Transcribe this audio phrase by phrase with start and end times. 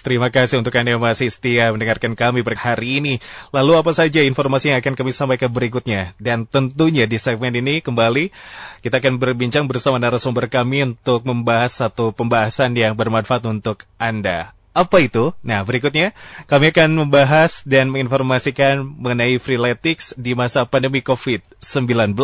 [0.00, 3.14] Terima kasih untuk Anda yang masih setia mendengarkan kami per hari ini.
[3.52, 6.16] Lalu apa saja informasi yang akan kami sampaikan berikutnya?
[6.16, 8.32] Dan tentunya di segmen ini kembali
[8.80, 14.56] kita akan berbincang bersama narasumber kami untuk membahas satu pembahasan yang bermanfaat untuk Anda.
[14.70, 15.36] Apa itu?
[15.42, 22.16] Nah, berikutnya kami akan membahas dan menginformasikan mengenai freeletics di masa pandemi COVID-19.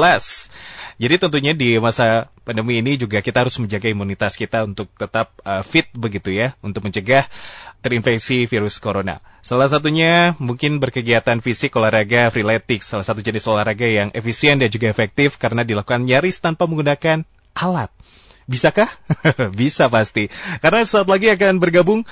[0.96, 5.60] Jadi tentunya di masa pandemi ini juga kita harus menjaga imunitas kita untuk tetap uh,
[5.60, 7.28] fit begitu ya, untuk mencegah
[7.84, 9.20] terinfeksi virus corona.
[9.44, 14.90] Salah satunya mungkin berkegiatan fisik olahraga freeletics, salah satu jenis olahraga yang efisien dan juga
[14.90, 17.22] efektif karena dilakukan nyaris tanpa menggunakan
[17.54, 17.90] alat.
[18.46, 18.86] Bisakah?
[19.58, 20.30] Bisa pasti.
[20.62, 22.06] Karena saat lagi akan bergabung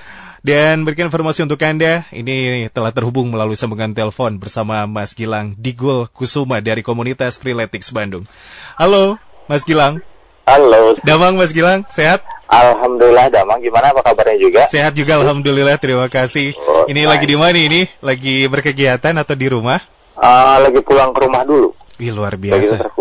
[0.45, 2.05] dan berikan informasi untuk Anda.
[2.13, 8.29] Ini telah terhubung melalui sambungan telepon bersama Mas Gilang Digul Kusuma dari komunitas Freeletics Bandung.
[8.77, 10.05] Halo, Mas Gilang.
[10.45, 10.93] Halo.
[11.01, 12.21] Damang Mas Gilang, sehat?
[12.53, 14.63] Alhamdulillah Damang, gimana apa kabarnya juga?
[14.69, 16.53] Sehat juga Alhamdulillah, terima kasih.
[16.61, 17.11] Oh, ini nice.
[17.17, 17.89] lagi di mana ini?
[18.05, 19.81] Lagi berkegiatan atau di rumah?
[20.13, 21.73] Uh, lagi pulang ke rumah dulu.
[21.97, 22.77] Wih, luar biasa.
[22.77, 22.93] Lagi.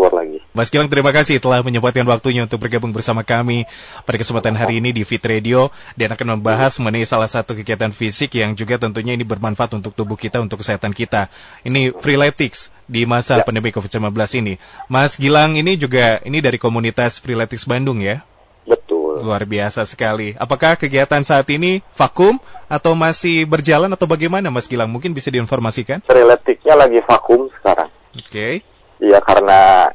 [0.54, 3.66] Mas Gilang, terima kasih telah menyempatkan waktunya untuk bergabung bersama kami
[4.06, 8.38] pada kesempatan hari ini di Fit Radio dan akan membahas mengenai salah satu kegiatan fisik
[8.38, 11.34] yang juga tentunya ini bermanfaat untuk tubuh kita, untuk kesehatan kita.
[11.66, 13.50] Ini Freeletics di masa ya.
[13.50, 14.14] pandemi COVID-19
[14.46, 14.62] ini.
[14.94, 18.22] Mas Gilang ini juga ini dari komunitas Freeletics Bandung ya?
[18.70, 19.26] Betul.
[19.26, 20.38] Luar biasa sekali.
[20.38, 22.38] Apakah kegiatan saat ini vakum
[22.70, 24.94] atau masih berjalan atau bagaimana Mas Gilang?
[24.94, 26.06] Mungkin bisa diinformasikan?
[26.06, 27.90] Freeleticsnya lagi vakum sekarang.
[28.14, 28.30] Oke.
[28.30, 28.54] Okay.
[29.02, 29.90] Iya karena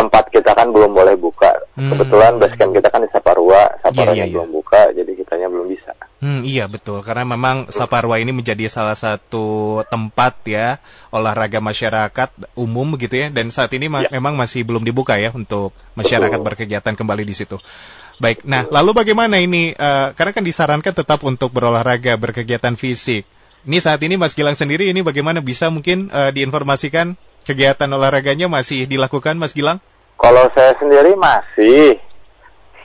[0.00, 1.52] tempat kita kan belum boleh buka.
[1.76, 1.92] Hmm.
[1.92, 4.34] Kebetulan basecamp kita kan di Saparua, Saparua yeah, yeah, yeah.
[4.40, 5.92] belum buka, jadi kitanya belum bisa.
[6.20, 10.76] Hmm, iya betul, karena memang Saparua ini menjadi salah satu tempat ya
[11.12, 14.12] olahraga masyarakat umum begitu ya, dan saat ini ma ya.
[14.12, 16.48] memang masih belum dibuka ya untuk masyarakat betul.
[16.48, 17.56] berkegiatan kembali di situ.
[18.20, 19.72] Baik, nah lalu bagaimana ini?
[19.72, 23.24] Uh, karena kan disarankan tetap untuk berolahraga, berkegiatan fisik.
[23.64, 28.84] Ini saat ini Mas Gilang sendiri ini bagaimana bisa mungkin uh, diinformasikan kegiatan olahraganya masih
[28.86, 29.80] dilakukan Mas Gilang?
[30.20, 31.96] Kalau saya sendiri masih.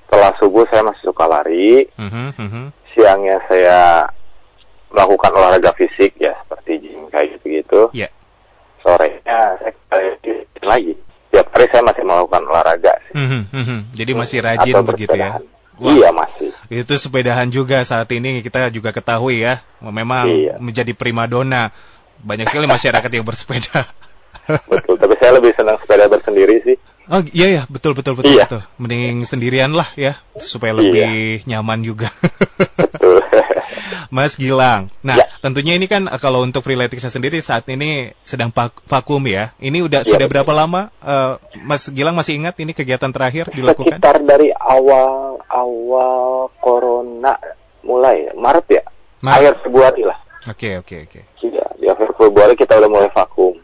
[0.05, 1.89] Setelah subuh saya masih suka lari.
[1.99, 2.65] Uh -huh, uh -huh.
[2.95, 4.07] Siangnya saya
[4.93, 7.91] melakukan olahraga fisik ya seperti gym kayak gitu-gitu.
[7.91, 8.13] Yeah.
[8.79, 9.75] Sorenya saya
[10.63, 10.95] lagi.
[11.35, 12.93] Tiap hari saya masih melakukan olahraga.
[13.11, 13.13] Sih.
[13.19, 13.79] Uh -huh, uh -huh.
[13.91, 15.43] Jadi masih rajin begitu ya?
[15.75, 16.55] Wah, iya masih.
[16.71, 20.55] Itu sepedahan juga saat ini kita juga ketahui ya, memang iya.
[20.55, 21.75] menjadi primadona.
[22.23, 23.83] Banyak sekali masyarakat yang bersepeda.
[24.71, 26.77] betul, tapi saya lebih senang sepeda bersendiri sih.
[27.05, 28.49] Oh iya ya, betul betul betul iya.
[28.49, 28.61] betul.
[28.81, 31.45] Mending sendirian lah ya, supaya lebih iya.
[31.45, 32.09] nyaman juga.
[32.77, 33.21] betul.
[34.15, 34.89] Mas Gilang.
[35.05, 35.25] Nah, ya.
[35.41, 38.49] tentunya ini kan eh, kalau untuk freeleticsnya sendiri saat ini sedang
[38.89, 39.53] vakum ya.
[39.61, 44.01] Ini udah ya, sudah berapa lama uh, Mas Gilang masih ingat ini kegiatan terakhir dilakukan?
[44.01, 47.37] Sekitar dari awal awal corona
[47.85, 48.83] mulai Maret ya.
[49.21, 49.37] Maret.
[49.37, 50.17] Akhir Februari lah.
[50.45, 51.21] Oke, okay, oke, okay, oke.
[51.41, 51.49] Okay.
[51.49, 53.54] Iya, di akhir Februari kita udah mulai vakum.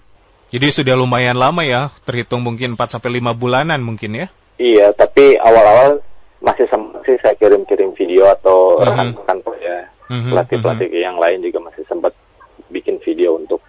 [0.52, 4.28] Jadi sudah lumayan lama ya, terhitung mungkin 4 sampai 5 bulanan mungkin ya?
[4.60, 6.04] Iya, tapi awal-awal
[6.44, 9.16] masih sempat sih saya kirim-kirim video atau mm-hmm.
[9.16, 9.78] rekan-rekan ya,
[10.12, 11.08] pelatih-pelatih mm-hmm.
[11.08, 12.12] yang lain juga masih sempat
[12.68, 13.64] bikin video untuk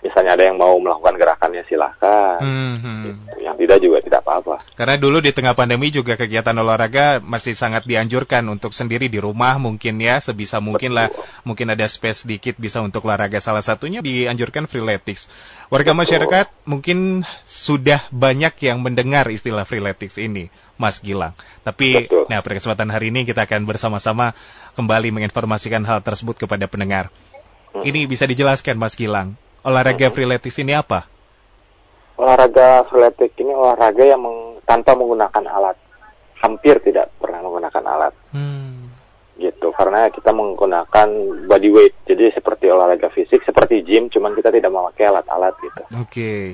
[0.00, 2.40] misalnya ada yang mau melakukan gerakannya silahkan.
[2.40, 3.33] Hmm, gitu.
[3.44, 4.56] Yang tidak juga tidak apa-apa.
[4.72, 9.60] Karena dulu di tengah pandemi juga kegiatan olahraga masih sangat dianjurkan untuk sendiri di rumah
[9.60, 11.04] mungkin ya sebisa mungkin Betul.
[11.04, 11.08] lah
[11.44, 13.36] mungkin ada space sedikit bisa untuk olahraga.
[13.44, 15.28] Salah satunya dianjurkan freeletics.
[15.68, 16.00] Warga Betul.
[16.00, 20.48] masyarakat mungkin sudah banyak yang mendengar istilah freeletics ini,
[20.80, 21.36] Mas Gilang.
[21.68, 22.24] Tapi Betul.
[22.32, 24.32] nah pada kesempatan hari ini kita akan bersama-sama
[24.72, 27.12] kembali menginformasikan hal tersebut kepada pendengar.
[27.76, 27.84] Hmm.
[27.84, 30.14] Ini bisa dijelaskan Mas Gilang, Olahraga hmm.
[30.16, 31.12] freeletics ini apa?
[32.14, 35.76] Olahraga freeletics ini olahraga yang meng, tanpa menggunakan alat.
[36.38, 38.14] Hampir tidak pernah menggunakan alat.
[38.30, 38.92] Hmm.
[39.34, 41.08] Gitu, karena kita menggunakan
[41.50, 41.94] body weight.
[42.06, 45.82] Jadi seperti olahraga fisik, seperti gym, cuman kita tidak memakai alat-alat gitu.
[45.98, 46.06] Oke.
[46.06, 46.44] Okay.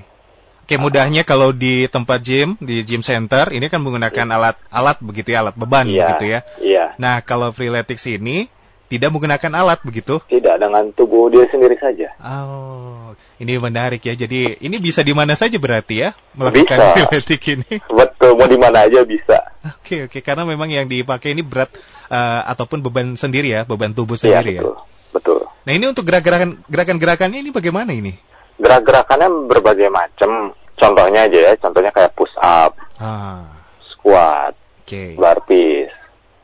[0.71, 5.06] Oke, mudahnya kalau di tempat gym, di gym center, ini kan menggunakan alat-alat iya.
[5.10, 6.41] begitu ya, alat beban iya, begitu ya.
[6.62, 6.84] Iya.
[6.94, 8.47] Nah, kalau freeletics ini
[8.90, 10.18] tidak menggunakan alat begitu?
[10.26, 12.10] Tidak, dengan tubuh dia sendiri saja.
[12.18, 14.18] Oh, ini menarik ya.
[14.18, 17.78] Jadi ini bisa di mana saja berarti ya melakukan pilatik ini?
[18.03, 19.54] Betul, mau di mana aja bisa.
[19.78, 20.18] Oke, oke.
[20.26, 21.70] Karena memang yang dipakai ini berat
[22.10, 24.62] uh, ataupun beban sendiri ya, beban tubuh iya, sendiri ya.
[24.66, 24.82] Betul, ya.
[25.15, 25.41] Betul.
[25.47, 28.18] Nah ini untuk gerakan gerakan-gerakannya ini bagaimana ini?
[28.59, 30.50] Gerak-gerakannya berbagai macam.
[30.74, 33.44] Contohnya aja ya, contohnya kayak push up, ah.
[33.84, 35.12] squat, okay.
[35.12, 35.99] burpees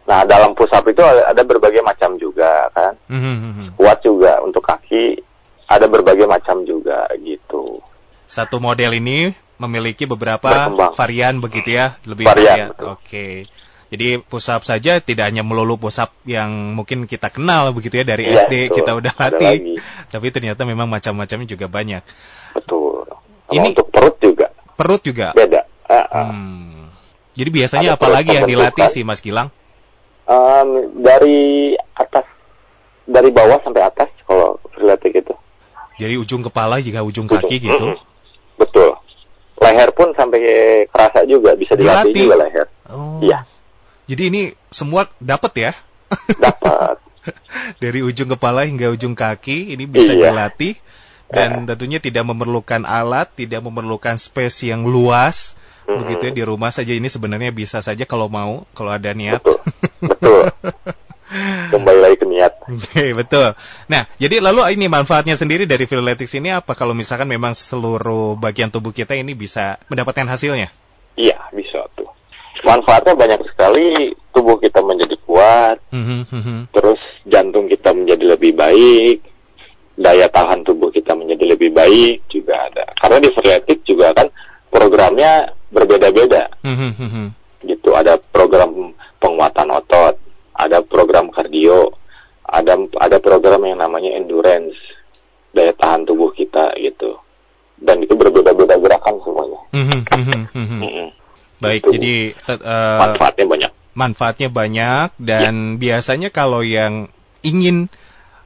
[0.07, 2.95] Nah, dalam push up itu ada berbagai macam juga kan.
[3.11, 3.75] Mm-hmm.
[3.75, 5.19] Kuat juga untuk kaki
[5.67, 7.83] ada berbagai macam juga gitu.
[8.31, 10.95] Satu model ini memiliki beberapa Berkembang.
[10.95, 12.71] varian begitu ya, lebih varian.
[12.71, 12.95] varian.
[12.95, 13.51] Oke.
[13.87, 18.47] Jadi pusap saja tidak hanya melulu pusap yang mungkin kita kenal begitu ya dari ya,
[18.47, 18.77] SD betul.
[18.83, 19.79] kita udah latih,
[20.11, 22.03] tapi ternyata memang macam-macamnya juga banyak.
[22.55, 23.07] Betul.
[23.55, 24.47] Ini untuk perut juga.
[24.75, 25.31] Perut juga.
[25.39, 25.63] Beda.
[25.87, 26.27] Uh, uh.
[26.35, 26.91] Hmm.
[27.39, 29.55] Jadi biasanya apa lagi yang dilatih sih Mas Gilang?
[30.27, 32.27] Um, dari atas,
[33.07, 35.35] dari bawah sampai atas kalau relatif itu.
[35.97, 37.67] Jadi ujung kepala jika ujung kaki ujung.
[37.73, 37.89] gitu.
[38.61, 38.91] Betul.
[39.57, 40.41] Leher pun sampai
[40.93, 42.25] kerasa juga bisa dilatih, dilatih.
[42.29, 42.67] juga leher.
[42.93, 43.23] Oh.
[43.25, 43.49] Iya.
[44.07, 45.73] Jadi ini semua dapat ya?
[46.37, 47.01] Dapat.
[47.83, 50.31] Dari ujung kepala hingga ujung kaki ini bisa iya.
[50.31, 50.79] dilatih
[51.27, 51.75] dan eh.
[51.75, 55.59] tentunya tidak memerlukan alat, tidak memerlukan space yang luas.
[55.87, 56.03] Hmm.
[56.03, 59.43] Begitu ya di rumah saja ini sebenarnya bisa saja kalau mau, kalau ada niat.
[59.43, 59.59] Betul.
[60.03, 60.53] Betul.
[61.75, 62.53] Kembali lagi ke niat.
[62.71, 63.59] Oke, betul.
[63.91, 68.71] Nah, jadi lalu ini manfaatnya sendiri dari Freeletics ini apa kalau misalkan memang seluruh bagian
[68.71, 70.71] tubuh kita ini bisa mendapatkan hasilnya?
[71.19, 72.17] Iya, bisa tuh
[72.67, 76.75] manfaatnya banyak sekali tubuh kita menjadi kuat mm-hmm.
[76.75, 79.23] terus jantung kita menjadi lebih baik
[79.97, 84.29] daya tahan tubuh kita menjadi lebih baik juga ada karena di frenetik juga kan
[84.69, 87.27] programnya berbeda-beda mm-hmm.
[87.71, 88.93] gitu ada program
[89.27, 90.15] penguatan otot
[90.55, 91.91] ada program kardio
[92.47, 94.79] ada ada program yang namanya endurance
[95.51, 97.19] daya tahan tubuh kita gitu
[97.83, 100.01] dan itu berbeda-beda gerakan semuanya mm-hmm.
[100.55, 101.09] Mm-hmm.
[101.57, 102.15] Baik, Itu jadi
[102.53, 103.71] uh, manfaatnya banyak.
[103.97, 105.77] Manfaatnya banyak dan ya.
[105.81, 107.09] biasanya kalau yang
[107.41, 107.89] ingin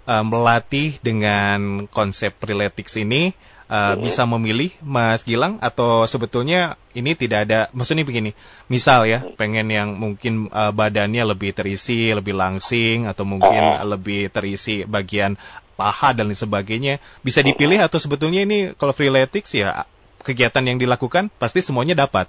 [0.06, 3.34] uh, melatih dengan konsep Relatics ini
[3.70, 4.02] uh, hmm.
[4.02, 8.34] bisa memilih Mas Gilang atau sebetulnya ini tidak ada maksudnya begini.
[8.66, 13.86] Misal ya, pengen yang mungkin uh, badannya lebih terisi, lebih langsing atau mungkin uh.
[13.86, 15.38] lebih terisi bagian
[15.78, 19.88] paha dan lain sebagainya, bisa dipilih atau sebetulnya ini kalau Freeletics ya
[20.20, 22.28] kegiatan yang dilakukan pasti semuanya dapat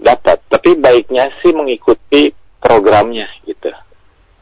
[0.00, 3.72] dapat tapi baiknya sih mengikuti programnya gitu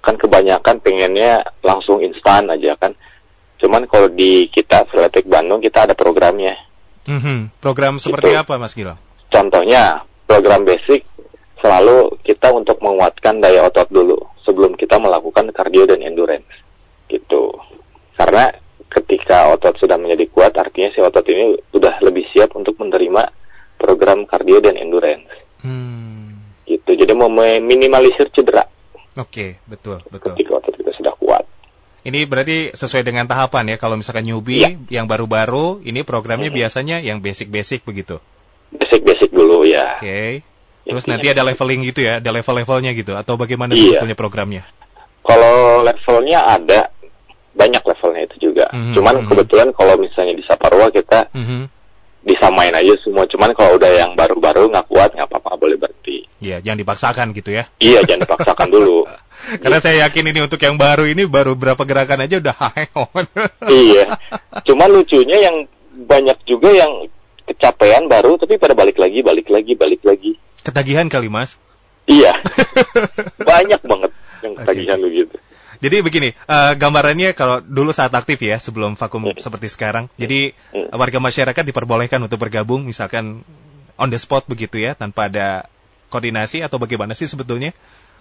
[0.03, 2.95] kan kebanyakan pengennya langsung instan aja kan
[3.59, 6.55] cuman kalau di kita Freeletics Bandung kita ada programnya
[7.07, 7.61] mm-hmm.
[7.63, 8.43] program seperti gitu.
[8.43, 8.95] apa Mas Gilo?
[9.29, 11.05] contohnya program basic
[11.59, 16.49] selalu kita untuk menguatkan daya otot dulu sebelum kita melakukan cardio dan endurance
[17.11, 17.51] gitu
[18.15, 18.51] karena
[18.89, 23.27] ketika otot sudah menjadi kuat artinya si otot ini sudah lebih siap untuk menerima
[23.77, 26.55] program cardio dan endurance Hmm.
[26.69, 26.91] Gitu.
[26.95, 28.67] Jadi mau meminimalisir cedera.
[29.19, 30.39] Oke, okay, betul, betul.
[30.39, 31.08] Ketika otot kita sudah.
[32.07, 33.77] Ini berarti sesuai dengan tahapan ya.
[33.77, 35.03] Kalau misalkan newbie ya.
[35.03, 36.59] yang baru-baru, ini programnya hmm.
[36.59, 38.23] biasanya yang basic-basic begitu.
[38.71, 39.99] Basic-basic dulu ya.
[39.99, 40.07] Oke.
[40.07, 40.33] Okay.
[40.89, 44.01] Terus nanti ada leveling gitu ya, ada level-levelnya gitu atau bagaimana iya.
[44.01, 44.63] sebetulnya programnya?
[45.21, 46.89] Kalau levelnya ada
[47.53, 48.73] banyak levelnya itu juga.
[48.73, 48.95] Mm -hmm.
[48.97, 49.29] Cuman mm -hmm.
[49.29, 51.63] kebetulan kalau misalnya di Saparwa kita mm -hmm
[52.29, 53.25] disamain aja semua.
[53.25, 55.81] Cuman kalau udah yang baru-baru nggak kuat nggak apa-apa boleh
[56.39, 57.71] Iya, jangan dipaksakan gitu ya.
[57.79, 59.07] Iya, jangan dipaksakan dulu.
[59.63, 63.25] Karena saya yakin ini untuk yang baru ini baru berapa gerakan aja udah hayon.
[63.87, 64.19] iya.
[64.67, 65.57] Cuman lucunya yang
[65.95, 67.11] banyak juga yang
[67.49, 70.37] kecapean baru tapi pada balik lagi, balik lagi, balik lagi.
[70.63, 71.57] Ketagihan kali, Mas.
[72.09, 72.35] Iya.
[73.51, 74.13] banyak banget
[74.43, 75.07] yang ketagihan okay.
[75.07, 75.37] begitu.
[75.79, 79.39] Jadi begini, uh, gambarannya kalau dulu saat aktif ya, sebelum vakum hmm.
[79.39, 80.11] seperti sekarang.
[80.19, 80.91] Jadi hmm.
[80.91, 83.47] warga masyarakat diperbolehkan untuk bergabung, misalkan
[83.95, 85.71] on the spot begitu ya, tanpa ada
[86.09, 87.73] koordinasi atau bagaimana sih sebetulnya?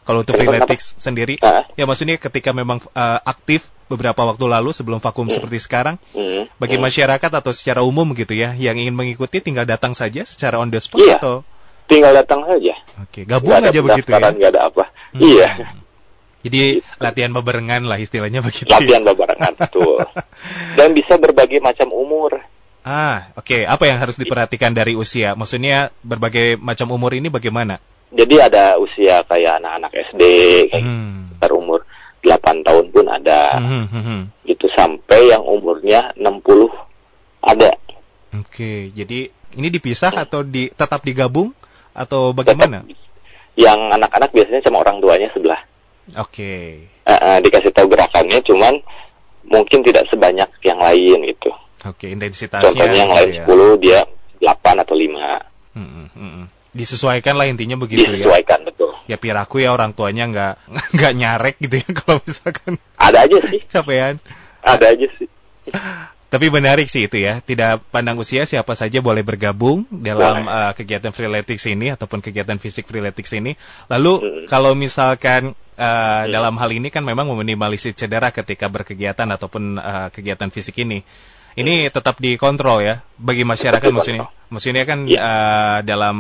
[0.08, 1.68] Kalau untuk freeletics sendiri, uh.
[1.76, 5.36] ya maksudnya ketika memang uh, aktif beberapa waktu lalu sebelum vakum hmm.
[5.36, 6.48] seperti sekarang, hmm.
[6.56, 6.88] bagi hmm.
[6.88, 10.80] masyarakat atau secara umum gitu ya, yang ingin mengikuti tinggal datang saja secara on the
[10.80, 11.20] spot iya.
[11.20, 11.44] atau?
[11.92, 12.80] Tinggal datang saja.
[13.04, 14.32] Oke, gabung gak aja begitu ya?
[14.32, 14.84] Gak ada apa.
[15.12, 15.22] Hmm.
[15.28, 15.50] Iya.
[16.48, 18.72] Jadi latihan bebarengan lah istilahnya begitu.
[18.72, 20.00] Latihan bebarengan betul.
[20.80, 22.40] Dan bisa berbagai macam umur.
[22.88, 23.44] Ah, oke.
[23.44, 23.62] Okay.
[23.68, 25.36] Apa yang harus diperhatikan dari usia?
[25.36, 27.84] Maksudnya berbagai macam umur ini bagaimana?
[28.16, 30.24] Jadi ada usia kayak anak-anak SD,
[30.72, 31.44] kayak hmm.
[31.52, 31.84] umur
[32.24, 33.60] 8 tahun pun ada.
[33.60, 34.22] Hmm, hmm, hmm.
[34.48, 36.72] Gitu sampai yang umurnya 60
[37.44, 37.76] ada.
[37.76, 38.80] Oke, okay.
[38.96, 40.24] jadi ini dipisah hmm.
[40.24, 41.52] atau di tetap digabung
[41.92, 42.88] atau bagaimana?
[42.88, 42.96] Tetap,
[43.60, 45.60] yang anak-anak biasanya sama orang tuanya sebelah.
[46.16, 46.32] Oke.
[46.32, 46.64] Okay.
[47.04, 48.80] Uh, uh, dikasih tahu gerakannya, cuman
[49.44, 51.52] mungkin tidak sebanyak yang lain gitu.
[51.86, 52.74] Oke, okay, intensitasnya.
[52.74, 53.46] Contohnya yang lain ya.
[53.46, 54.00] 10, dia
[54.42, 55.78] 8 atau 5.
[55.78, 56.46] Hmm, hmm, hmm.
[56.74, 58.26] Disesuaikan lah intinya begitu Disesuaikan, ya.
[58.26, 58.92] Disesuaikan, betul.
[59.06, 60.54] Ya piraku ya orang tuanya nggak
[60.98, 62.74] nggak nyarek gitu ya kalau misalkan.
[62.98, 63.62] Ada aja sih.
[63.70, 64.16] Capean.
[64.66, 65.28] Ada aja sih.
[66.28, 71.16] Tapi menarik sih itu ya, tidak pandang usia siapa saja boleh bergabung dalam uh, kegiatan
[71.16, 73.56] freeletics ini ataupun kegiatan fisik freeletics ini.
[73.88, 74.46] Lalu hmm.
[74.52, 76.28] kalau misalkan uh, hmm.
[76.28, 81.08] dalam hal ini kan memang meminimalisir cedera ketika berkegiatan ataupun uh, kegiatan fisik ini.
[81.58, 84.30] Ini tetap dikontrol ya bagi masyarakat maksudnya.
[84.54, 85.18] Maksudnya kan ya.
[85.18, 86.18] uh, dalam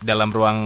[0.00, 0.58] dalam ruang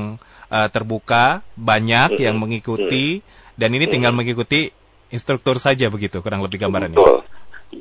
[0.48, 2.22] uh, terbuka, banyak -hmm.
[2.22, 3.58] yang mengikuti -hmm.
[3.58, 4.22] dan ini tinggal -hmm.
[4.22, 4.70] mengikuti
[5.10, 6.94] instruktur saja begitu kurang lebih gambarannya.
[6.94, 7.26] Betul.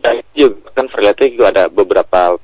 [0.02, 2.40] Dan juga kan freeletics juga ada beberapa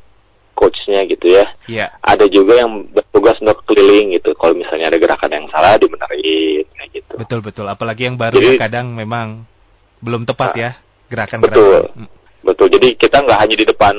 [0.57, 1.45] coachnya gitu ya.
[1.69, 1.85] Iya.
[2.01, 4.33] Ada juga yang bertugas untuk keliling gitu.
[4.33, 7.13] Kalau misalnya ada gerakan yang salah dibenerin kayak gitu.
[7.17, 7.65] Betul betul.
[7.69, 9.45] Apalagi yang baru Jadi, kadang memang
[10.01, 10.71] belum tepat nah, ya
[11.09, 11.57] gerakan-gerakan.
[11.57, 11.83] Betul.
[11.93, 12.16] Hmm.
[12.45, 12.67] Betul.
[12.73, 13.95] Jadi kita nggak hanya di depan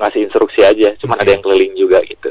[0.00, 1.22] ngasih instruksi aja, cuma okay.
[1.26, 2.30] ada yang keliling juga gitu.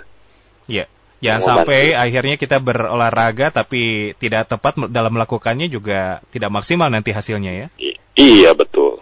[0.68, 0.86] Iya.
[1.22, 7.54] Jangan sampai akhirnya kita berolahraga tapi tidak tepat dalam melakukannya juga tidak maksimal nanti hasilnya
[7.54, 7.68] ya.
[7.78, 8.98] I iya, betul.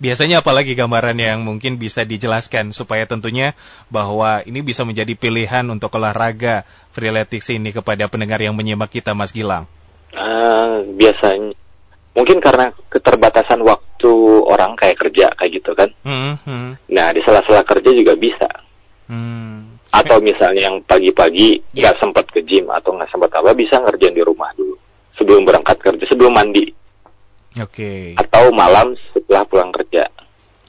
[0.00, 3.52] Biasanya apalagi gambaran yang mungkin bisa dijelaskan supaya tentunya
[3.92, 6.64] bahwa ini bisa menjadi pilihan untuk olahraga
[6.96, 9.68] freeletics ini kepada pendengar yang menyimak kita Mas Gilang.
[10.16, 11.52] Uh, biasanya
[12.14, 14.12] mungkin karena keterbatasan waktu
[14.46, 15.90] orang kayak kerja kayak gitu kan.
[16.02, 16.70] Hmm, hmm.
[16.90, 18.48] Nah di sela-sela kerja juga bisa.
[19.06, 19.78] Hmm.
[19.90, 21.90] Atau misalnya yang pagi-pagi ya.
[21.90, 24.78] nggak -pagi sempat ke gym atau nggak sempat apa bisa ngerjain di rumah dulu
[25.18, 26.72] sebelum berangkat kerja sebelum mandi.
[27.58, 28.14] Oke.
[28.14, 28.18] Okay.
[28.18, 30.06] Atau malam setelah pulang kerja.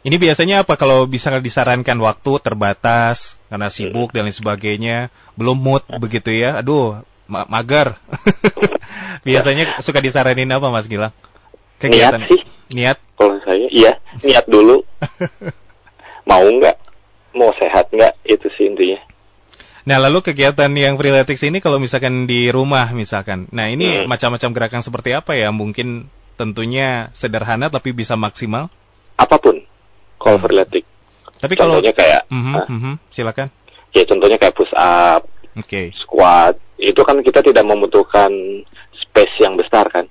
[0.01, 4.15] Ini biasanya apa kalau bisa disarankan waktu terbatas karena sibuk hmm.
[4.17, 4.97] dan lain sebagainya,
[5.37, 6.57] belum mood begitu ya?
[6.57, 8.01] Aduh, ma mager.
[9.27, 9.85] biasanya ya.
[9.85, 11.13] suka disaranin apa Mas Gilang?
[11.81, 12.21] Kegiatan.
[12.21, 12.41] Niat sih.
[12.77, 12.97] Niat?
[13.17, 14.85] Kalau saya, iya, niat dulu.
[16.29, 16.77] Mau nggak?
[17.33, 18.21] Mau sehat nggak?
[18.23, 19.01] Itu sih intinya.
[19.81, 23.49] Nah, lalu kegiatan yang freeletics ini kalau misalkan di rumah misalkan.
[23.49, 24.05] Nah, ini hmm.
[24.05, 25.49] macam-macam gerakan seperti apa ya?
[25.49, 26.05] Mungkin
[26.37, 28.69] tentunya sederhana tapi bisa maksimal?
[29.17, 29.57] Apa pun.
[30.21, 30.45] Kalau hmm.
[30.45, 30.89] freeletics.
[31.41, 33.47] Tapi contohnya kalau kayak mm -hmm, uh, mm -hmm, silakan.
[33.97, 35.25] Ya, contohnya kayak push up,
[35.57, 35.89] okay.
[35.97, 36.61] squat.
[36.77, 38.29] Itu kan kita tidak membutuhkan
[38.93, 40.05] space yang besar kan.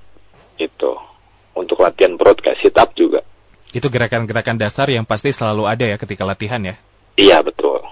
[0.58, 0.98] Itu
[1.54, 3.22] untuk latihan perut kayak sit up juga.
[3.70, 6.74] Itu gerakan-gerakan dasar yang pasti selalu ada ya ketika latihan ya?
[7.14, 7.82] Iya betul.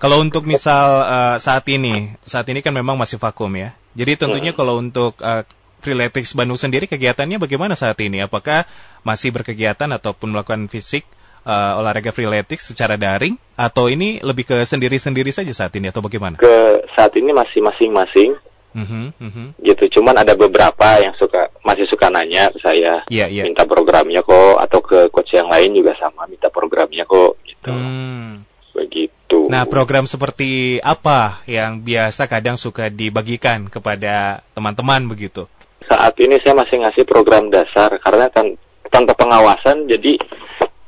[0.00, 3.76] Kalau untuk misal uh, saat ini, saat ini kan memang masih vakum ya.
[3.92, 4.58] Jadi tentunya hmm.
[4.58, 5.44] kalau untuk uh,
[5.80, 8.20] Freeletics Bandung sendiri kegiatannya bagaimana saat ini?
[8.20, 8.68] Apakah
[9.00, 11.08] masih berkegiatan ataupun melakukan fisik
[11.44, 16.36] uh, olahraga freeletics secara daring atau ini lebih ke sendiri-sendiri saja saat ini atau bagaimana?
[16.36, 18.36] Ke saat ini masih masing-masing
[18.70, 19.46] Mm-hmm, mm-hmm.
[19.66, 23.42] gitu cuman ada beberapa yang suka masih suka nanya ke saya yeah, yeah.
[23.42, 28.46] minta programnya kok atau ke coach yang lain juga sama minta programnya kok gitu hmm.
[28.70, 35.50] begitu nah program seperti apa yang biasa kadang suka dibagikan kepada teman-teman begitu
[35.90, 38.54] saat ini saya masih ngasih program dasar karena kan
[38.86, 40.14] tanpa pengawasan jadi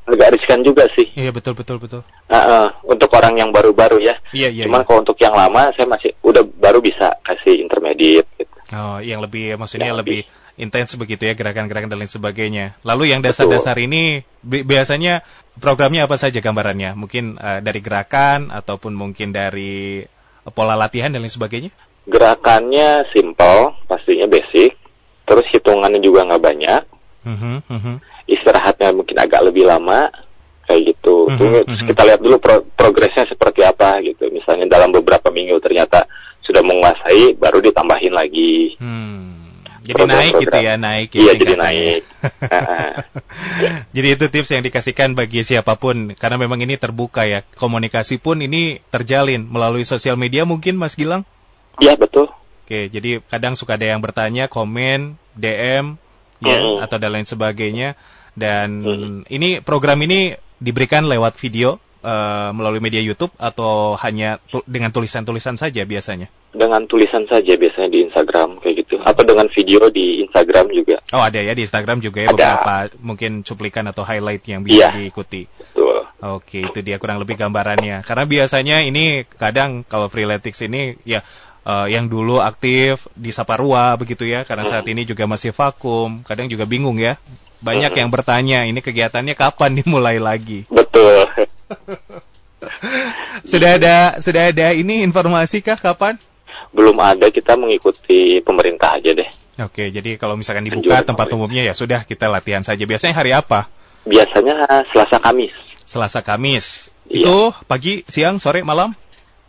[0.03, 1.15] agak riskan juga sih.
[1.15, 2.03] Iya betul betul betul.
[2.27, 4.19] Uh, uh, untuk orang yang baru-baru ya.
[4.35, 4.65] Iya iya.
[4.67, 4.87] Cuman iya.
[4.87, 8.27] kalau untuk yang lama saya masih udah baru bisa kasih intermediate.
[8.35, 8.51] Gitu.
[8.73, 12.75] Oh, yang lebih maksudnya yang lebih, lebih intens begitu ya gerakan-gerakan dan lain sebagainya.
[12.83, 15.23] Lalu yang dasar-dasar ini bi biasanya
[15.63, 16.99] programnya apa saja gambarannya?
[16.99, 20.03] Mungkin uh, dari gerakan ataupun mungkin dari
[20.51, 21.71] pola latihan dan lain sebagainya?
[22.11, 24.75] Gerakannya simple, pastinya basic.
[25.23, 26.83] Terus hitungannya juga nggak banyak.
[27.23, 30.11] Uh -huh, uh -huh istirahatnya mungkin agak lebih lama
[30.67, 31.29] kayak gitu.
[31.29, 31.87] Mm -hmm, mm -hmm.
[31.91, 34.31] kita lihat dulu pro progresnya seperti apa gitu.
[34.31, 36.07] Misalnya dalam beberapa minggu ternyata
[36.43, 38.75] sudah menguasai, baru ditambahin lagi.
[38.83, 39.33] Hmm.
[39.83, 41.21] Jadi program, naik gitu ya, naik ya.
[41.27, 42.03] Iya, jadi naik.
[43.99, 47.43] jadi itu tips yang dikasihkan bagi siapa pun karena memang ini terbuka ya.
[47.59, 51.27] Komunikasi pun ini terjalin melalui sosial media mungkin Mas Gilang?
[51.83, 52.31] Iya, betul.
[52.63, 55.99] Oke, jadi kadang suka ada yang bertanya, komen, DM,
[56.43, 56.85] ya mm.
[56.85, 57.95] atau dan lain sebagainya
[58.35, 59.31] dan mm.
[59.31, 65.57] ini program ini diberikan lewat video uh, melalui media YouTube atau hanya tu dengan tulisan-tulisan
[65.57, 66.29] saja biasanya?
[66.53, 71.01] Dengan tulisan saja biasanya di Instagram kayak gitu atau dengan video di Instagram juga.
[71.15, 72.35] Oh ada ya di Instagram juga ya ada.
[72.37, 74.95] beberapa mungkin cuplikan atau highlight yang bisa iya.
[74.95, 75.49] diikuti.
[75.49, 76.07] Betul.
[76.23, 78.07] Oke itu dia kurang lebih gambarannya.
[78.07, 81.25] Karena biasanya ini kadang kalau freeletics ini ya
[81.67, 86.51] uh, yang dulu aktif di Saparua begitu ya, karena saat ini juga masih vakum, kadang
[86.51, 87.19] juga bingung ya.
[87.63, 90.67] Banyak yang bertanya, ini kegiatannya kapan dimulai lagi?
[90.69, 91.27] Betul.
[93.51, 96.19] sudah ada sudah ada ini informasi kah kapan?
[96.73, 99.29] Belum ada, kita mengikuti pemerintah aja deh.
[99.61, 102.81] Oke, jadi kalau misalkan dibuka tempat umumnya ya sudah kita latihan saja.
[102.89, 103.69] Biasanya hari apa?
[104.09, 105.53] Biasanya Selasa Kamis.
[105.85, 106.89] Selasa Kamis.
[107.07, 107.29] Iya.
[107.29, 107.37] Itu
[107.69, 108.97] pagi, siang, sore, malam?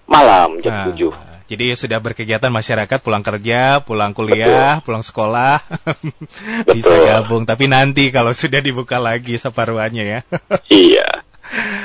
[0.03, 1.32] Malam jam nah, 7.
[1.53, 4.85] Jadi sudah berkegiatan masyarakat pulang kerja, pulang kuliah, Betul.
[4.89, 5.61] pulang sekolah,
[6.73, 7.45] bisa gabung.
[7.45, 10.19] Tapi nanti kalau sudah dibuka lagi separuhannya ya.
[10.89, 11.21] iya.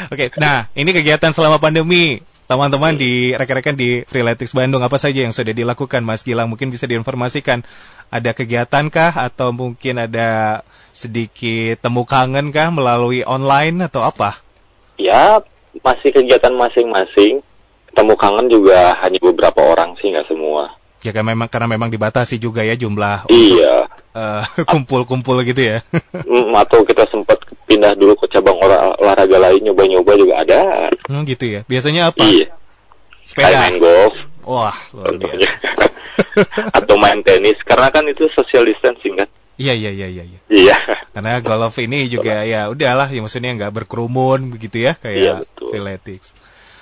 [0.09, 2.25] Oke, nah ini kegiatan selama pandemi.
[2.49, 6.89] Teman-teman di rekan-rekan di Freeletics Bandung apa saja yang sudah dilakukan Mas Gilang mungkin bisa
[6.89, 7.61] diinformasikan
[8.09, 14.41] ada kegiatan kah atau mungkin ada sedikit temu kangen kah melalui online atau apa?
[14.97, 15.45] Ya,
[15.85, 17.45] masih kegiatan masing-masing
[17.97, 20.77] temu kangen juga hanya beberapa orang sih, nggak semua.
[21.07, 23.87] Ya kan memang karena memang dibatasi juga ya jumlah iya
[24.19, 25.79] uh, kumpul-kumpul gitu ya.
[26.29, 30.61] Mm, atau kita sempat pindah dulu ke cabang olahraga lain nyoba-nyoba juga ada.
[31.09, 31.61] Hmm, gitu ya.
[31.65, 32.21] Biasanya apa?
[32.21, 32.53] Iya.
[33.25, 33.65] Sepeda.
[33.65, 34.15] main golf.
[34.45, 35.49] Wah, luar biasa.
[36.79, 39.29] atau main tenis karena kan itu social distancing kan.
[39.57, 40.25] Iya iya iya iya.
[40.29, 40.39] Iya.
[40.53, 40.77] iya.
[41.17, 45.35] Karena golf ini juga ya udahlah ya maksudnya nggak berkerumun begitu ya kayak iya.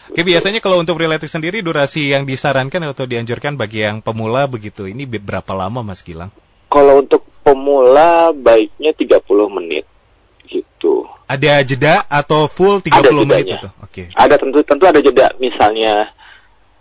[0.06, 4.86] Oke biasanya kalau untuk relatives sendiri durasi yang disarankan atau dianjurkan bagi yang pemula begitu
[4.86, 6.30] ini berapa lama Mas Gilang?
[6.70, 9.84] Kalau untuk pemula baiknya 30 menit
[10.46, 11.06] gitu.
[11.26, 13.68] Ada jeda atau full 30 ada menit itu?
[13.82, 13.90] Oke.
[13.90, 14.06] Okay.
[14.14, 16.14] Ada tentu tentu ada jeda misalnya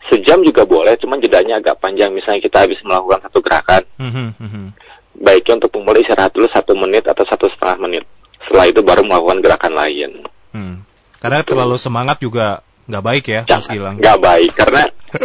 [0.06, 2.14] sejam juga boleh, cuman jedanya agak panjang.
[2.14, 4.68] Misalnya kita habis melakukan satu gerakan, mm -hmm
[5.20, 8.04] baiknya untuk pemula istirahat dulu satu menit atau satu setengah menit.
[8.46, 10.10] Setelah itu baru melakukan gerakan lain.
[10.52, 10.76] Hmm.
[11.24, 11.50] Karena Betul.
[11.56, 13.96] terlalu semangat juga nggak baik ya, Mas Gilang.
[13.98, 14.84] Nggak baik karena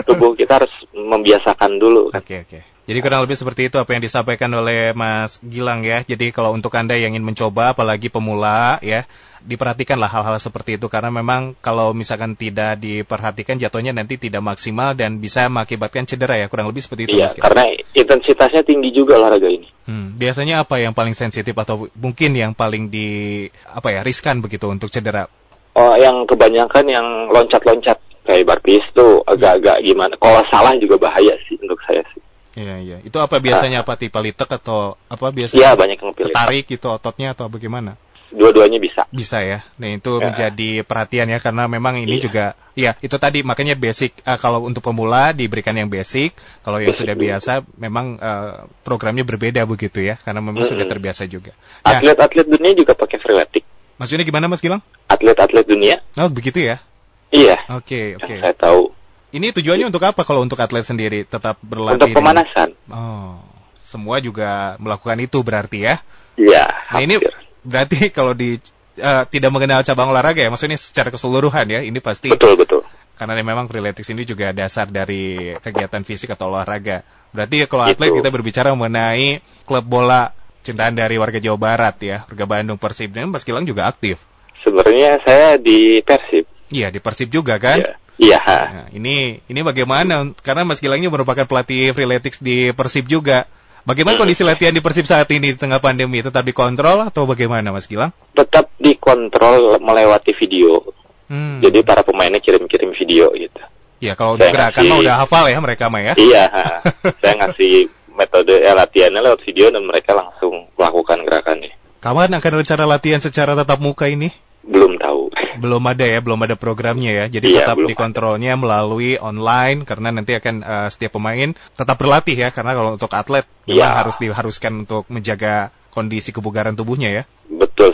[0.09, 2.13] tubuh kita harus membiasakan dulu.
[2.13, 2.49] Oke okay, oke.
[2.49, 2.63] Okay.
[2.91, 6.03] Jadi kurang lebih seperti itu apa yang disampaikan oleh Mas Gilang ya.
[6.03, 9.07] Jadi kalau untuk anda yang ingin mencoba, apalagi pemula ya,
[9.47, 15.17] diperhatikanlah hal-hal seperti itu karena memang kalau misalkan tidak diperhatikan jatuhnya nanti tidak maksimal dan
[15.17, 17.41] bisa mengakibatkan cedera ya kurang lebih seperti itu iya, Mas.
[17.41, 17.65] karena
[17.97, 19.71] intensitasnya tinggi juga olahraga ini.
[19.89, 24.69] Hmm, biasanya apa yang paling sensitif atau mungkin yang paling di apa ya riskan begitu
[24.69, 25.31] untuk cedera?
[25.79, 30.15] Oh, yang kebanyakan yang loncat-loncat kayak barpis tuh agak-agak gimana.
[30.19, 32.21] Kalau salah juga bahaya sih untuk saya sih.
[32.59, 32.97] Iya iya.
[33.07, 35.59] Itu apa biasanya uh, apa tipe litek atau apa biasanya?
[35.63, 36.35] Iya banyak yang pilih.
[36.35, 37.95] Tarik gitu ototnya atau bagaimana?
[38.31, 39.03] dua-duanya bisa.
[39.11, 39.67] Bisa ya.
[39.77, 40.31] Nah itu ya.
[40.31, 42.23] menjadi perhatian ya karena memang ini iya.
[42.23, 42.45] juga,
[42.79, 47.11] ya itu tadi makanya basic uh, kalau untuk pemula diberikan yang basic, kalau yang basic
[47.11, 50.73] sudah biasa memang uh, programnya berbeda begitu ya karena memang mm -hmm.
[50.79, 51.53] sudah terbiasa juga.
[51.83, 51.99] Ya.
[51.99, 52.51] Atlet-atlet ya.
[52.55, 53.67] dunia juga pakai freeletic.
[54.01, 54.81] Maksudnya gimana Mas Gilang?
[55.13, 56.01] Atlet-atlet dunia.
[56.17, 56.81] Oh begitu ya?
[57.29, 57.61] Iya.
[57.77, 58.25] Oke okay, oke.
[58.25, 58.39] Okay.
[58.41, 58.83] Saya tahu.
[59.31, 62.09] Ini tujuannya untuk apa kalau untuk atlet sendiri tetap berlatih?
[62.09, 62.73] Untuk pemanasan.
[62.89, 63.39] Oh,
[63.77, 66.01] semua juga melakukan itu berarti ya?
[66.41, 66.65] Iya.
[66.97, 67.21] Nah ini
[67.61, 68.57] berarti kalau di
[68.99, 72.33] uh, tidak mengenal cabang olahraga ya, maksudnya secara keseluruhan ya, ini pasti.
[72.33, 72.81] Betul betul.
[73.21, 77.05] Karena memang freeletics ini juga dasar dari kegiatan fisik atau olahraga.
[77.37, 82.25] Berarti ya kalau atlet kita berbicara mengenai klub bola cintaan dari warga Jawa Barat ya,
[82.29, 84.21] warga Bandung Persib dan Mas Gilang juga aktif.
[84.61, 86.45] Sebenarnya saya di Persib.
[86.71, 87.81] Iya di Persib juga kan?
[87.81, 88.01] Iya.
[88.21, 88.41] Iya.
[88.45, 90.29] Nah, ini ini bagaimana?
[90.45, 93.49] Karena Mas Gilangnya merupakan pelatih freeletics di Persib juga.
[93.89, 96.21] Bagaimana kondisi latihan di Persib saat ini di tengah pandemi?
[96.21, 98.13] Tetap dikontrol atau bagaimana Mas Gilang?
[98.37, 100.85] Tetap dikontrol melewati video.
[101.33, 101.65] Hmm.
[101.65, 103.61] Jadi para pemainnya kirim-kirim video gitu.
[104.01, 106.13] Ya kalau untuk gerakan mah udah hafal ya mereka mah ya.
[106.17, 106.45] Iya,
[107.25, 111.73] saya ngasih metode ya, latihannya lewat video dan mereka langsung melakukan gerakannya.
[112.01, 114.33] Kapan akan rencana latihan secara tatap muka ini?
[114.65, 117.25] Belum tahu belum ada ya, belum ada programnya ya.
[117.29, 118.61] Jadi iya, tetap dikontrolnya ada.
[118.61, 123.45] melalui online karena nanti akan uh, setiap pemain tetap berlatih ya karena kalau untuk atlet
[123.69, 124.01] iya.
[124.01, 127.23] harus diharuskan untuk menjaga kondisi kebugaran tubuhnya ya.
[127.53, 127.93] Betul.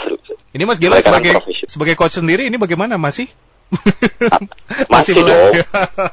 [0.54, 1.36] Ini Mas Gila sebagai
[1.68, 3.28] sebagai coach sendiri ini bagaimana masih?
[4.86, 5.54] masih, masih dong.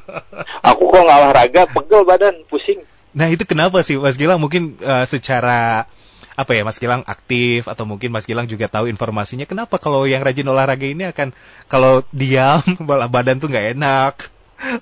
[0.73, 2.81] Aku kok nggak olahraga, pegel badan, pusing.
[3.13, 4.41] Nah itu kenapa sih Mas Gilang?
[4.41, 5.85] Mungkin uh, secara
[6.33, 9.45] apa ya Mas Gilang aktif atau mungkin Mas Gilang juga tahu informasinya.
[9.45, 11.29] Kenapa kalau yang rajin olahraga ini akan
[11.69, 14.13] kalau diam malah badan tuh nggak enak?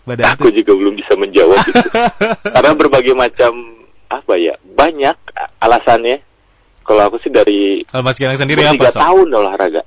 [0.08, 0.64] Badan aku tuh...
[0.64, 1.88] juga belum bisa menjawab itu.
[2.56, 3.52] Karena berbagai macam
[4.08, 5.16] apa ya banyak
[5.60, 6.24] alasannya.
[6.82, 9.00] Kalau aku sih dari kalau Mas Gilang sendiri apa so?
[9.00, 9.84] tahun olahraga.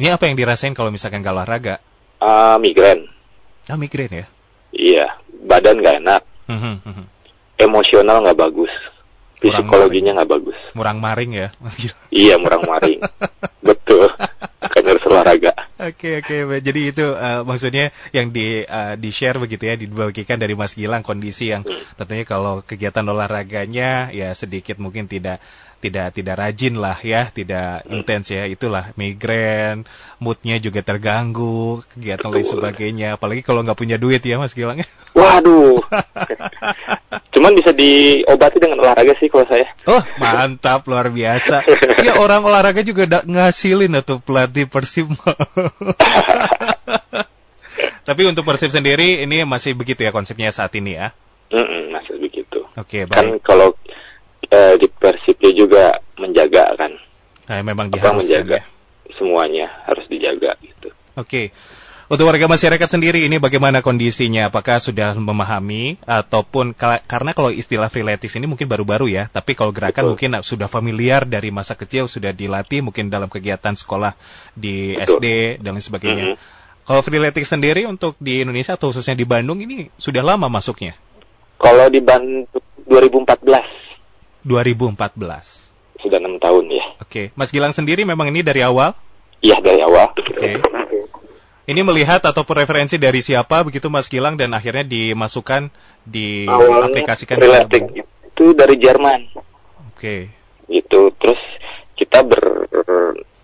[0.00, 1.78] Ini apa yang dirasain kalau misalkan nggak olahraga?
[2.18, 3.06] Uh, migrain.
[3.70, 4.26] Ah migrain ya?
[4.74, 5.06] Iya
[5.46, 6.22] badan nggak enak.
[6.50, 7.04] Mhm, mhm.
[7.60, 8.72] Emosional nggak bagus
[9.40, 10.58] psikologinya nggak bagus.
[10.76, 11.48] Murang maring ya.
[12.12, 13.00] Iya, murang maring.
[13.68, 14.12] Betul.
[14.60, 15.52] Kan harus olahraga.
[15.80, 16.60] Oke, oke.
[16.60, 21.00] Jadi itu uh, maksudnya yang di uh, di share begitu ya, dibagikan dari Mas Gilang
[21.00, 21.96] kondisi yang hmm.
[21.96, 25.40] tentunya kalau kegiatan olahraganya ya sedikit mungkin tidak
[25.80, 27.92] tidak tidak rajin lah ya, tidak hmm.
[27.96, 28.44] intens ya.
[28.44, 29.88] Itulah migrain,
[30.20, 32.36] moodnya juga terganggu, kegiatan Betul.
[32.36, 33.08] lain sebagainya.
[33.16, 34.84] Apalagi kalau nggak punya duit ya Mas Gilang.
[35.16, 35.80] Waduh.
[37.34, 39.64] Cuman bisa diobati dengan olahraga sih kalau saya.
[39.88, 41.64] Oh mantap luar biasa.
[42.06, 45.08] ya orang olahraga juga ngasilin atau pelatih Persib.
[48.08, 51.16] Tapi untuk Persib sendiri ini masih begitu ya konsepnya saat ini ya?
[51.48, 52.68] Mm -mm, masih begitu.
[52.76, 53.16] Oke okay, baik.
[53.16, 53.72] Kan kalau
[54.50, 55.84] eh, di Persibnya juga
[56.18, 56.92] menjaga kan.
[57.50, 58.58] Nah, memang diharuskan menjaga.
[58.60, 58.64] Ya.
[59.18, 60.90] Semuanya harus dijaga gitu.
[61.18, 61.24] Oke.
[61.24, 61.46] Okay.
[62.10, 64.50] Untuk warga masyarakat sendiri ini bagaimana kondisinya?
[64.50, 66.74] Apakah sudah memahami ataupun
[67.06, 70.10] karena kalau istilah freeletics ini mungkin baru-baru ya, tapi kalau gerakan Betul.
[70.18, 74.18] mungkin sudah familiar dari masa kecil sudah dilatih mungkin dalam kegiatan sekolah
[74.58, 75.22] di Betul.
[75.22, 75.26] SD
[75.62, 76.24] dan lain sebagainya.
[76.26, 76.82] Mm -hmm.
[76.82, 80.98] Kalau freeletics sendiri untuk di Indonesia atau khususnya di Bandung ini sudah lama masuknya?
[81.62, 82.50] Kalau di Bandung
[82.90, 83.89] 2014.
[84.44, 86.00] 2014.
[86.00, 86.84] Sudah enam tahun ya.
[87.00, 87.26] Oke, okay.
[87.36, 88.96] Mas Gilang sendiri memang ini dari awal?
[89.44, 90.12] Iya dari awal.
[90.16, 90.32] Oke.
[90.36, 90.54] Okay.
[91.70, 95.70] Ini melihat ataupun referensi dari siapa begitu Mas Gilang dan akhirnya dimasukkan
[96.02, 97.38] di Awalnya aplikasikan
[98.40, 99.20] itu dari Jerman.
[99.92, 99.94] Oke.
[99.94, 100.20] Okay.
[100.66, 101.38] Itu terus
[101.94, 102.66] kita ber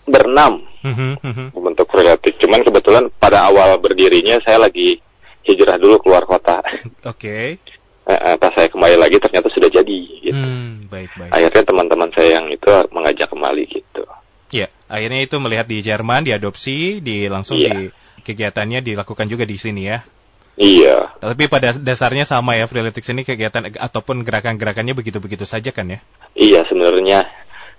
[0.09, 2.41] berenam mm-hmm, membentuk relatif.
[2.41, 4.99] Cuman kebetulan pada awal berdirinya saya lagi
[5.45, 6.65] hijrah dulu keluar kota.
[7.05, 7.21] Oke.
[7.21, 7.47] Okay.
[8.07, 9.99] Eh, pas saya kembali lagi ternyata sudah jadi.
[10.23, 10.31] Gitu.
[10.31, 11.31] Hmm, baik baik.
[11.35, 14.07] Akhirnya teman-teman saya yang itu mengajak kembali gitu.
[14.55, 17.91] Iya, akhirnya itu melihat di Jerman diadopsi, di langsung yeah.
[17.91, 17.91] di
[18.23, 20.07] kegiatannya dilakukan juga di sini ya.
[20.55, 21.19] Iya.
[21.19, 26.01] Tapi pada dasarnya sama ya Freeletics ini kegiatan ataupun gerakan-gerakannya begitu-begitu saja kan ya?
[26.33, 27.29] Iya sebenarnya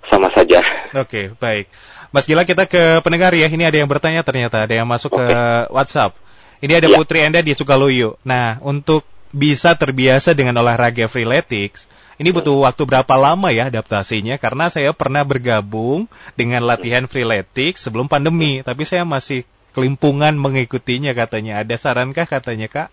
[0.06, 0.62] sama saja.
[0.94, 1.66] Oke baik.
[2.14, 3.50] Mas Gila kita ke pendengar ya.
[3.50, 5.26] Ini ada yang bertanya ternyata ada yang masuk okay.
[5.26, 5.38] ke
[5.74, 6.14] WhatsApp.
[6.62, 6.94] Ini ada ya.
[6.94, 8.14] Putri Enda di Sukaluyu.
[8.22, 11.88] Nah untuk bisa terbiasa dengan olahraga freeletics,
[12.18, 14.40] ini butuh waktu berapa lama ya adaptasinya?
[14.42, 21.62] Karena saya pernah bergabung dengan latihan freeletics sebelum pandemi, tapi saya masih kelimpungan mengikutinya katanya.
[21.62, 22.88] Ada sarankah katanya kak?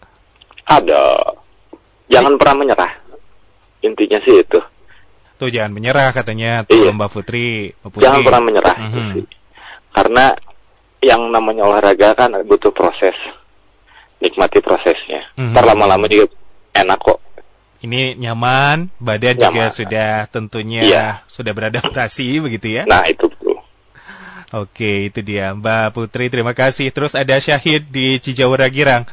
[0.70, 1.34] Ada.
[2.06, 2.94] Jangan pernah menyerah.
[3.82, 4.62] Intinya sih itu.
[5.36, 6.94] Tuh jangan menyerah katanya tuh iya.
[6.94, 7.74] Mbak Putri.
[7.82, 8.06] Putri.
[8.06, 8.76] Jangan pernah menyerah.
[8.78, 9.12] Mm -hmm.
[9.90, 10.26] Karena
[11.02, 13.18] yang namanya olahraga kan butuh proses.
[14.24, 15.28] Nikmati prosesnya.
[15.36, 15.66] Mm -hmm.
[15.66, 16.32] lama-lama juga
[16.76, 17.20] enak kok.
[17.86, 19.46] Ini nyaman, badan nyaman.
[19.46, 21.06] juga sudah tentunya iya.
[21.30, 22.84] sudah beradaptasi begitu ya.
[22.90, 23.30] Nah, itu
[24.56, 26.32] Oke, itu dia Mbak Putri.
[26.32, 26.88] Terima kasih.
[26.94, 29.04] Terus ada Syahid di Cijawara Girang.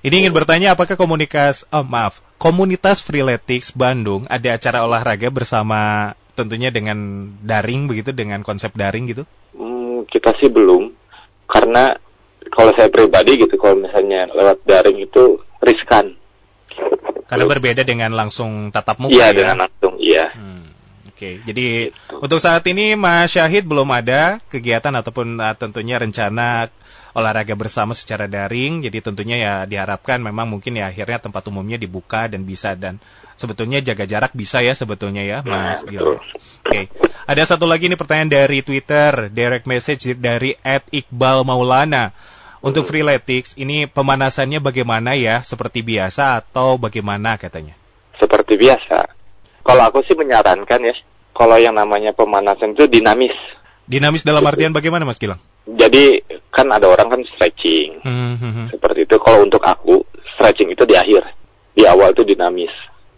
[0.00, 6.72] Ini ingin bertanya apakah komunitas, oh maaf, komunitas Freeletics Bandung ada acara olahraga bersama tentunya
[6.72, 9.28] dengan daring begitu, dengan konsep daring gitu?
[9.52, 10.96] Hmm, kita sih belum,
[11.44, 12.00] karena
[12.60, 16.12] kalau saya pribadi gitu, kalau misalnya lewat daring itu riskan.
[17.24, 19.36] Karena berbeda dengan langsung tatap muka iya, ya?
[19.36, 20.28] dengan langsung, iya.
[20.36, 20.68] Hmm.
[21.08, 22.16] Oke, jadi gitu.
[22.20, 26.72] untuk saat ini Mas Syahid belum ada kegiatan ataupun uh, tentunya rencana
[27.12, 28.84] olahraga bersama secara daring.
[28.84, 33.00] Jadi tentunya ya diharapkan memang mungkin ya akhirnya tempat umumnya dibuka dan bisa dan
[33.36, 36.20] sebetulnya jaga jarak bisa ya sebetulnya ya Mas nah,
[36.60, 36.92] Oke,
[37.24, 40.56] ada satu lagi nih pertanyaan dari Twitter, direct message dari
[40.92, 42.12] @iqbal Maulana.
[42.60, 45.40] Untuk freeletics ini pemanasannya bagaimana ya?
[45.40, 47.72] Seperti biasa atau bagaimana katanya?
[48.20, 49.16] Seperti biasa.
[49.64, 50.94] Kalau aku sih menyarankan ya,
[51.32, 53.32] kalau yang namanya pemanasan itu dinamis.
[53.88, 55.40] Dinamis dalam artian bagaimana Mas Gilang?
[55.64, 56.20] Jadi
[56.52, 58.04] kan ada orang kan stretching.
[58.04, 58.66] Hmm, hmm.
[58.76, 59.16] Seperti itu.
[59.16, 60.04] Kalau untuk aku
[60.36, 61.24] stretching itu di akhir.
[61.72, 62.72] Di awal itu dinamis.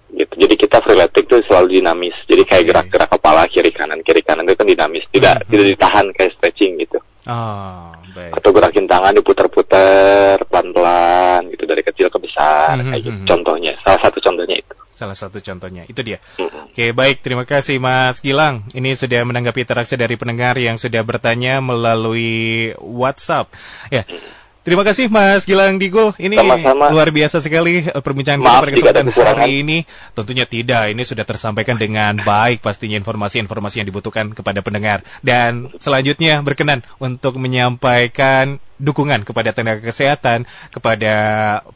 [0.06, 0.32] Gitu.
[0.38, 2.14] Jadi kita freeletics itu selalu dinamis.
[2.30, 5.04] Jadi kayak gerak-gerak kepala kiri kanan kiri kanan itu kan dinamis.
[5.10, 5.48] Tidak hmm.
[5.50, 7.02] tidak ditahan kayak stretching gitu.
[7.22, 8.34] Oh, baik.
[8.34, 13.18] Atau gerakin tangan diputar-putar pelan-pelan gitu dari kecil ke besar hmm, kayak gitu.
[13.30, 14.74] Contohnya, salah satu contohnya itu.
[14.92, 16.18] Salah satu contohnya itu dia.
[16.38, 16.70] Hmm.
[16.70, 17.22] Oke, baik.
[17.22, 18.66] Terima kasih Mas Gilang.
[18.74, 23.54] Ini sudah menanggapi interaksi dari pendengar yang sudah bertanya melalui WhatsApp.
[23.94, 24.02] Ya.
[24.02, 24.41] Hmm.
[24.62, 26.14] Terima kasih Mas Gilang Digul.
[26.22, 26.94] Ini Sama-sama.
[26.94, 29.10] luar biasa sekali eh, perbincangan kita pada kesempatan
[29.42, 29.78] hari ini.
[30.14, 30.94] Tentunya tidak.
[30.94, 35.02] Ini sudah tersampaikan dengan baik pastinya informasi-informasi yang dibutuhkan kepada pendengar.
[35.18, 41.14] Dan selanjutnya berkenan untuk menyampaikan dukungan kepada tenaga kesehatan, kepada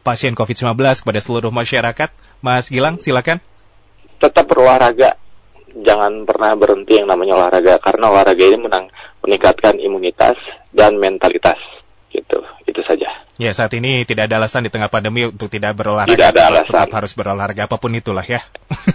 [0.07, 2.15] pasien COVID-19, kepada seluruh masyarakat.
[2.39, 3.43] Mas Gilang, silakan.
[4.23, 5.19] Tetap berolahraga.
[5.75, 7.83] Jangan pernah berhenti yang namanya olahraga.
[7.83, 8.95] Karena olahraga ini menang,
[9.27, 10.39] meningkatkan imunitas
[10.71, 11.59] dan mentalitas
[12.17, 12.41] gitu.
[12.65, 13.27] Itu saja.
[13.37, 16.17] Ya saat ini tidak ada alasan di tengah pandemi untuk tidak berolahraga.
[16.17, 16.73] Tidak ada alasan.
[16.73, 18.41] Tetap harus berolahraga apa pun itulah ya.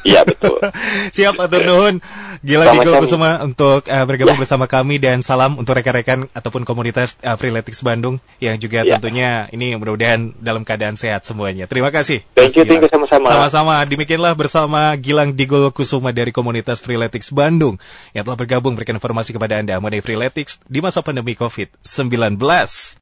[0.02, 0.58] Iya betul.
[1.16, 1.96] Siap Atur Nuhun.
[2.42, 4.42] Gila Digo Kusuma untuk uh, bergabung ya.
[4.42, 8.98] bersama kami dan salam untuk rekan-rekan ataupun komunitas uh, Freeletics Bandung yang juga ya.
[8.98, 11.70] tentunya ini mudah-mudahan dalam keadaan sehat semuanya.
[11.70, 12.26] Terima kasih.
[12.34, 13.30] Thank you thank you sama-sama.
[13.30, 13.76] Sama-sama.
[13.86, 17.78] Demikianlah bersama Gilang Digol Kusuma dari komunitas Freeletics Bandung
[18.18, 22.42] yang telah bergabung berikan informasi kepada Anda mengenai Freeletics di masa pandemi COVID-19